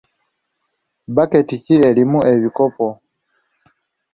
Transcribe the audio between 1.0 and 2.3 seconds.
Bbaketi ki erimu